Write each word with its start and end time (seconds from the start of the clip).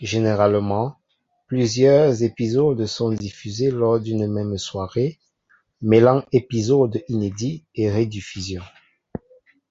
Généralement, 0.00 0.96
plusieurs 1.46 2.22
épisodes 2.22 2.86
sont 2.86 3.10
diffusées 3.10 3.70
lors 3.70 4.00
d'une 4.00 4.26
même 4.32 4.56
soirée, 4.56 5.18
mêlant 5.82 6.24
épisodes 6.32 7.02
inédits 7.08 7.66
et 7.74 7.92
rediffusions. 7.92 8.64